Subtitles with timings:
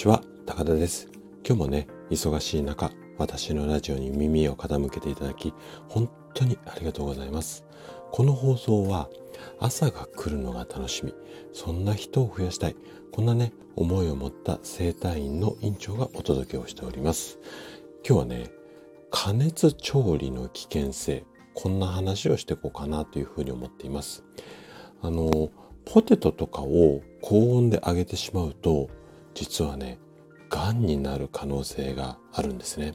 [0.00, 1.08] ちは、高田です。
[1.46, 5.52] 今日もね、忙しい中、私のラジオに耳を傾けていただき、
[5.90, 7.66] 本当にありがとうございます。
[8.10, 9.10] この放送は、
[9.58, 11.12] 朝が来るのが楽しみ、
[11.52, 12.76] そんな人を増やしたい、
[13.12, 17.38] こんなね、思いを持った生体院の院長がお届けをしております。
[18.02, 18.50] 今日はね、
[19.10, 24.24] 加熱調理の危険性、こんな話をしていこうかなというふうに思っています。
[25.02, 25.50] あの、
[25.84, 28.88] ポテトとかを高温で揚げてしまうと、
[29.34, 29.98] 実はね、
[30.48, 32.94] 癌になる可能性があるんですね。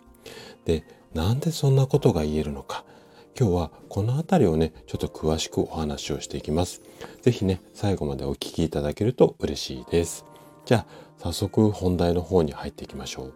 [0.65, 2.83] で、なんでそんなことが言えるのか。
[3.37, 6.81] 今日はこの辺りをね、ちょっと詳しくお話をしていきます。
[7.21, 10.25] 是非ね、最後までお聞きいただけると嬉しいです。
[10.65, 10.85] じゃあ、
[11.17, 13.33] 早速本題の方に入っていきましょう。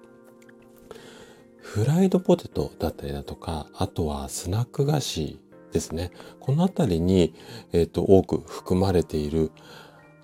[1.58, 5.39] フライドポテトだったりだとか、あとはスナック菓子
[5.72, 6.11] ですね。
[6.39, 7.36] この辺りに、
[7.73, 9.52] えっ、ー、と、多く含まれている、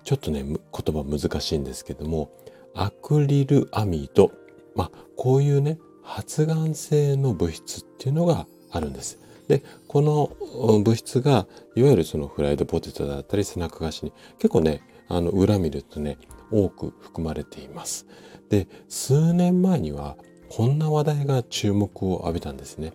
[0.04, 2.30] ちょっとね、言葉難しいんですけども、
[2.76, 4.30] アクリルアミド。
[4.74, 9.18] まあ、こういうね、発がん性の物質っていうのがあるんです。
[9.48, 10.30] で、この
[10.80, 16.18] 物質が、いわゆるそのフライドポテトだったりスナック菓子に結構ね、あの、裏見るとね、
[16.52, 18.06] 多く含まれています。
[18.48, 20.16] で、数年前には
[20.48, 22.92] こんな話題が注目を浴びたんですね。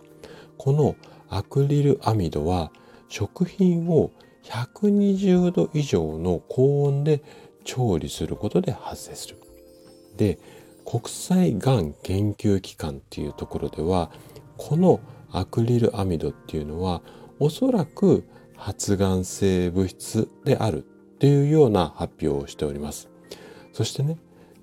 [0.56, 0.96] この
[1.28, 2.72] アクリルアミドは
[3.08, 4.10] 食品を
[4.44, 7.22] 120度以上の高温で
[7.64, 9.41] 調理することで発生する。
[10.16, 10.38] で
[10.84, 14.10] 国際がん研究機関っていうところでは
[14.56, 17.02] このアクリルアミドっていうのは
[17.38, 18.24] おそらく
[18.56, 20.80] 発がん性物質であるっ
[21.18, 23.08] ていうような発表をしております。
[23.72, 24.18] そしてね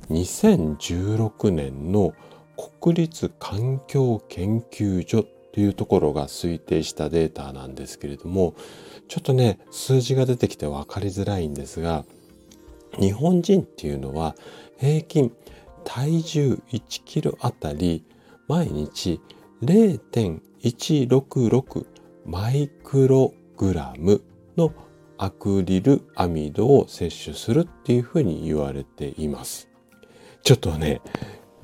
[0.10, 2.14] 2016年の
[2.82, 8.56] 国立環境研究所というところが推定したデータなんですけれども
[9.08, 12.06] ちょっとね数字が出てきて分かりづらいんですが
[13.00, 14.36] 日本人っていうのは
[14.80, 15.32] 平均
[15.92, 18.06] 体重1キロあたり
[18.48, 19.20] 毎日
[19.64, 21.86] 0.166
[22.28, 24.22] マイクログラム
[24.56, 24.72] の
[25.18, 29.68] アクリルアミドを摂取するっていうふうに言われています。
[30.44, 31.02] ちょっとね、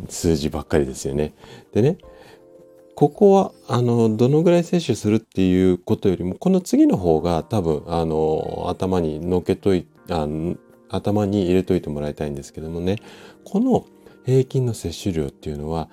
[0.10, 1.36] 数字ばっかりですよね。
[1.72, 2.00] でね、
[2.96, 10.28] ここは、あの、どのぐらい摂取するっていうことよりも、この次の方が多分、あの、頭にのけとい、あ
[10.90, 12.98] 頭に入れといてもらいたいんですけどもね、
[13.44, 13.86] この
[14.26, 15.90] 平均の摂取量っていうのは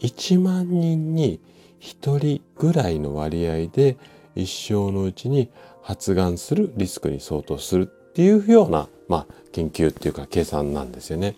[0.00, 1.40] 1万人に
[1.80, 3.96] 1人ぐらいの割合で
[4.34, 5.50] 一生のうちに
[5.82, 11.36] 発がんするリスクに相当するっていうような、まあ、研究っていうか計算なんですよね。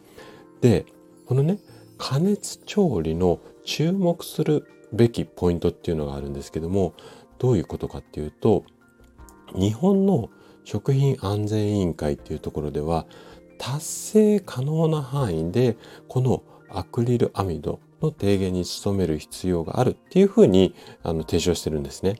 [0.60, 0.86] で、
[1.26, 1.58] このね、
[1.98, 6.94] 加熱調理の注目するべきポイントっていうのがあるんですけども、
[7.38, 8.64] どういうことかっていうと、
[9.54, 10.30] 日本の
[10.64, 13.06] 食品安全委員会っていうところでは
[13.58, 15.76] 達成可能な範囲で
[16.08, 22.16] このアクリルアミドの低減に努める必要があるっていうふうにあの提唱してるんですね。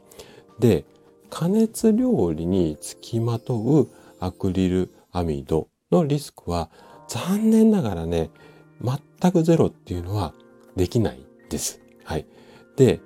[0.59, 0.85] で
[1.29, 6.71] 加熱料理につきまとうアクリルアミドのリスクは
[7.09, 8.31] 残念ながらね
[8.83, 10.35] 全くゼロっていうのは
[10.77, 11.81] できないです。
[12.05, 12.27] はい。
[12.77, 13.01] で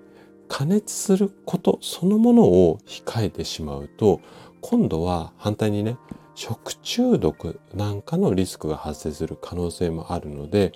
[0.48, 4.20] 加熱することそのものを控えてしまうと
[4.60, 5.96] 今度は反対にね
[6.34, 10.72] 食中毒なんかのリスクが発生する可能性もあるので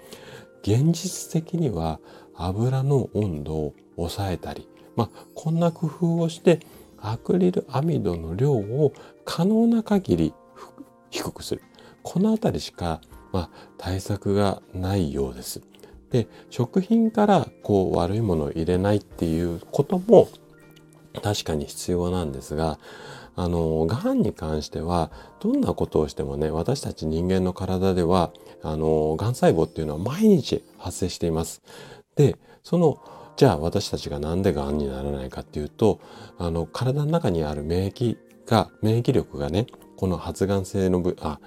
[0.62, 2.00] 現実的には
[2.34, 6.60] 油の温度を抑えたり、まあ、こんな工夫をして
[6.98, 8.93] アクリルアミドの量を
[9.25, 10.34] 可能な限り
[11.10, 11.62] 低くする
[12.03, 13.00] この辺りしか、
[13.32, 15.62] まあ、対策がないようです。
[16.10, 20.28] で食品からこう悪いものを入れないっていうことも
[21.22, 22.78] 確かに必要なんですが
[23.36, 25.10] あの、癌に関しては、
[25.41, 28.30] どんなことをしてもね、私たち人間の体では、
[28.62, 31.60] あの、癌細胞っていうのは毎日発生しています。
[32.16, 33.00] で、その、
[33.36, 36.00] じゃあ私たちがなんで癌にならないかっていうと、
[36.38, 41.40] あの、体の中にある免疫が、免疫力がね、この発がん性の部、あ、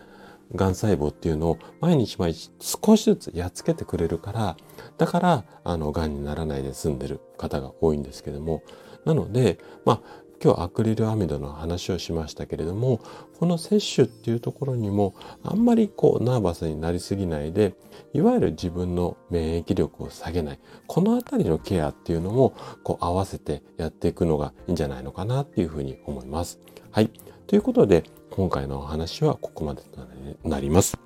[0.55, 4.57] 癌細胞っていうのを毎日毎日少しずつやっつけてくれるから、
[4.97, 8.63] だから、あの、癌にならないで済んでる方が多いんですけども、
[9.05, 12.99] なので、まあ、今日アクリルアミドの話をしましたけれども
[13.39, 17.73] この摂取っていうところにもあんまりこうナーバスになりすぎないで
[18.13, 22.53] いわゆる自分の免疫力を下げないこの辺りのケアっていうのも
[22.83, 26.59] こう合わせてやっていくのがいいんじゃないのかなっていうふうに思います。
[26.91, 27.09] はい。
[27.47, 28.03] ということで
[28.37, 30.07] 今回のお話はここまでと
[30.47, 30.99] なります。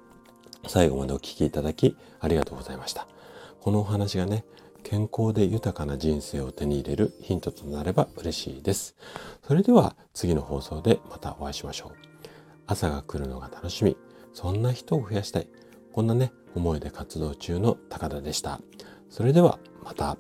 [0.68, 3.08] 最後までお聴きいただきありがとうございました。
[3.62, 4.44] このお話がね
[4.84, 8.98] 健康で豊かな人生を手に入れるヒントとなれば嬉しいです。
[9.48, 11.96] それでは次の放送でまたお会いしましょう。
[12.68, 13.96] 朝が来るのが楽しみ。
[14.34, 15.48] そんな人を増やしたい。
[15.94, 18.60] こんなね、思いで活動中の高田でした。
[19.10, 20.18] それではまた。